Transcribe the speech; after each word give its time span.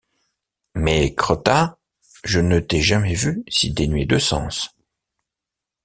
Mais, 0.73 1.13
Crottat, 1.13 1.77
je 2.23 2.39
ne 2.39 2.59
t’ai 2.59 2.81
jamais 2.81 3.13
vu 3.13 3.43
si 3.47 3.71
dénué 3.71 4.07
de 4.07 4.17
sens. 4.17 4.75